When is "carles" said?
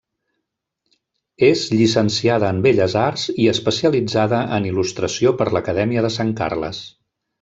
6.41-6.83